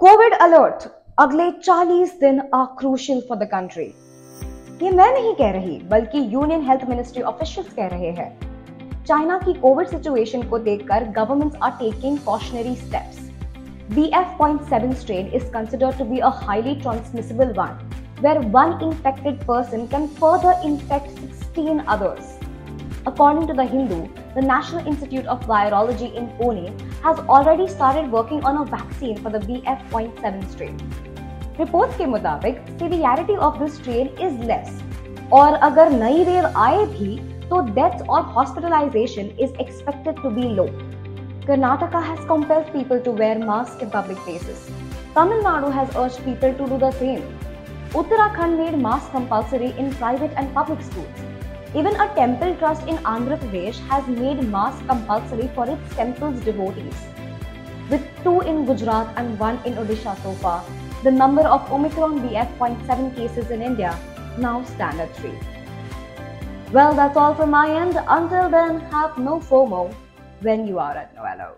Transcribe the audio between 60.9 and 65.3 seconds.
the number of Omicron BF.7 cases in India now stand at 3.